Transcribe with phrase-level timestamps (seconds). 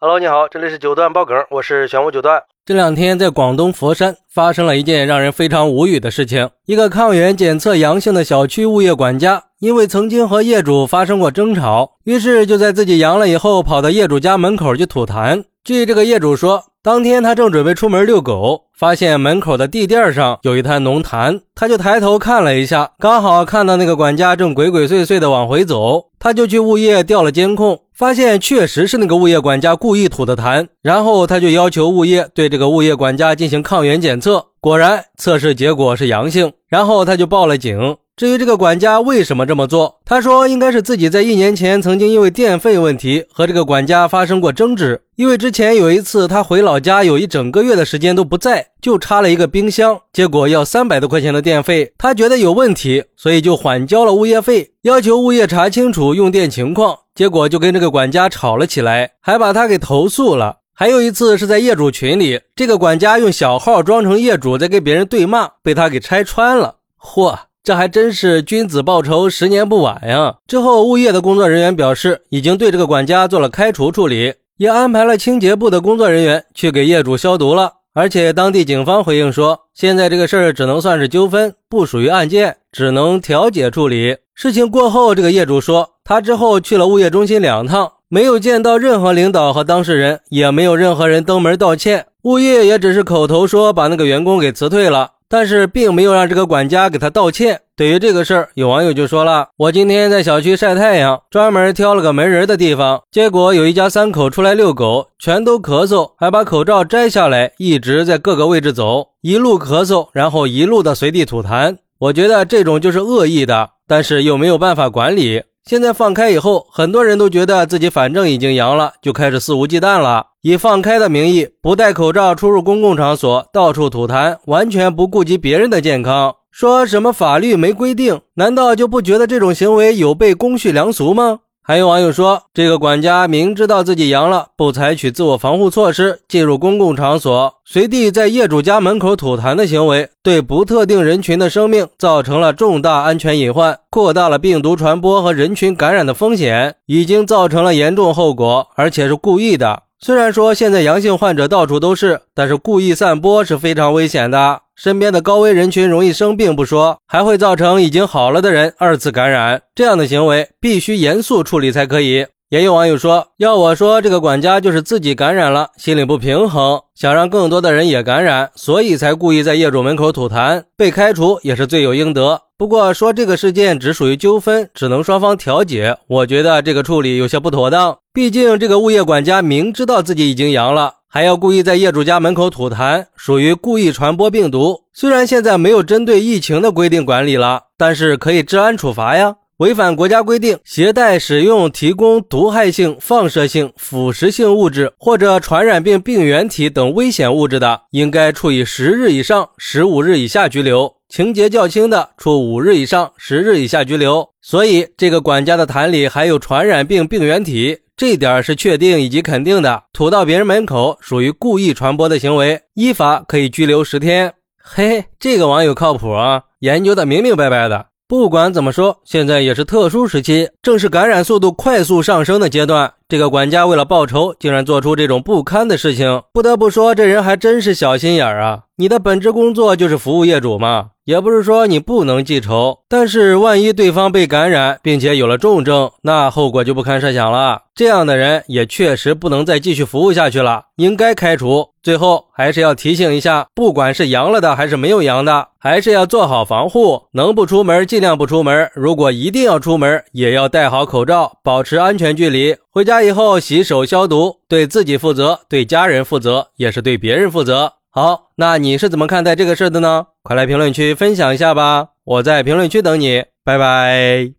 [0.00, 2.40] Hello，你好，这里是九段爆梗，我是玄武九段。
[2.64, 15.42] 这两天在广东佛山发生了一件让人非常无语的事情：一个抗原检测阳性的小区物业管家，因为曾经和业主发生过争吵，于是就在自己阳了以后，跑到业主家门口去吐痰。
[15.64, 27.80] 据这个业主说，当天他正准备出门遛狗，发现门口的地垫上有一滩浓痰，他就抬头看了一下，刚好看到那个管家正鬼鬼祟祟的往回走，他就去物业调了监控。
[27.98, 37.96] 发现确实是那个物业管家故意吐的痰，然后他就要求物业对这个物业管家进行抗原检测，果然测试结果是阳性，然后他就报了警。
[38.18, 45.00] 至于这个管家为什么这么做，他说应该是自己在一年前曾经因为电费问题和这个管家发生过争执。
[45.14, 60.56] 因为之前有一次他回老家有一整个月的时间都不在，就插了一个冰箱，结果要三百多块钱的电费，他觉得有问题，所以就缓交了物业费，要求物业查清楚用电情况，结果就跟这个管家吵了起来，还把他给投诉了。
[60.74, 66.78] 还有一次是在业主群里，这个管家用小号装成业主在跟别人对骂，被他给拆穿了。
[67.00, 67.38] 嚯！
[67.62, 70.36] 这还真是君子报仇，十年不晚呀！
[70.46, 77.72] 之后，物业的工作人员表示，已经对这个管家做了开除处理，也安排了清洁部的工作人员去给业主消毒了。
[77.94, 84.16] 而且，当地警方回应说，现在这个事儿只能算是纠纷，不属于案件，只能调解处理。
[84.34, 95.10] 事情过后，这个业主说，他之后去了物业中心两趟，没有见到任何领导和当事人，也没有任何人登门道歉，物业也只是口头说把那个员工给辞退了。
[95.28, 97.60] 但是并没有让这个管家给他道歉。
[97.76, 111.76] 对于这个事儿，有网友就说了：“我今天在小区晒太阳，专门挑了个没人的地方，结果有一家三口出来遛狗，全都咳嗽，还把口罩摘下来，一直在各个位置走，一路咳嗽，然后一路的随地吐痰。
[111.98, 115.42] 我觉得这种就是恶意的，但是又没有办法管理。
[115.68, 126.34] 现在放开以后，很多人都觉得自己反正已经阳了，就开始肆无忌惮了。”以放开的名义，不戴口罩出入公共场所，到处吐痰，完全不顾及别人的健康。
[126.50, 131.40] 说什么法律没规定，难道就不觉得这种行为有悖公序良俗吗？
[131.68, 149.82] 还有网友说，这个管家明知道自己阳了，不采取自我防护措施，进入公共场所，随地在业主家门口吐痰的行为，对不特定人群的生命造成了重大安全隐患，扩大了病毒传播和人群感染的风险，已经造成了严重后果，而且是故意的。
[150.00, 154.60] 虽然说现在阳性患者到处都是，但是故意散播是非常危险的。
[154.78, 159.60] 身边的高危人群容易生病不说，还会造成已经好了的人二次感染。
[159.74, 162.26] 这样的行为必须严肃处理才可以。
[162.50, 172.42] 也有网友说，要我说，这个管家就是自己感染了，心里不平衡，想让更多的人也感染，所以才故意在业主门口吐痰，被开除也是罪有应得。
[172.58, 177.96] 不过说这个事件只属于纠纷，只能双方调解，我觉得这个处理有些不妥当。
[178.12, 184.80] 毕竟这个物业管家明知道自己已经阳了，还要故意在业主家门口吐痰，属于故意传播病毒。
[184.92, 189.36] 虽然现在没有针对疫情的规定管理了，但是可以治安处罚呀。
[189.58, 204.28] 违反国家规定，携带、使用、提供毒害性、放射性、腐蚀性物质或者传染病病原体等危险物质的，应该处以十日以上十五日以下拘留；情节较轻的，处五日以上十日以下拘留。
[204.42, 209.84] 所以，这个管家的痰里含有传染病病原体，这点是确定以及肯定的。
[209.94, 214.34] 吐到别人门口，属于故意传播的行为，依法可以拘留十天。
[214.62, 217.86] 嘿，这个网友靠谱啊，研究的明明白白的。
[218.06, 222.92] 不管怎么说，现在也是特殊时期，正是感染速度快速上升的阶段。
[223.10, 228.64] 这个管家为了报仇，竟然做出这种不堪的事情，不得不说，这人还真是小心眼儿啊！
[228.76, 237.62] 你的本职工作就是服务业主嘛，也不是说你不能记仇，但是万一对方被感染，并且有了重症，那后果就不堪设想了。
[237.74, 241.70] 这样的人也确实不能再继续服务下去了，应该开除。
[241.82, 248.70] 最后还是要提醒一下，不管是阳了的还是没有阳的，还是要做好防护，能不出门尽量不出门。
[248.74, 252.56] 如果一定要出门，也要戴好口罩，保持安全距离。
[252.78, 257.72] 回家以后洗手消毒，对自己负责，对家人负责，也是对别人负责。
[257.90, 260.06] 好，那你是怎么看待这个事的呢？
[260.22, 264.37] 快来评论区分享一下吧，我在评论区等你，拜拜。